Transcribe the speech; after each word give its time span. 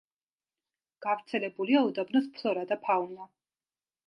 გავრცელებულია 1.05 1.83
უდაბნოს 1.89 2.31
ფლორა 2.39 2.65
და 2.73 2.79
ფაუნა. 2.89 3.29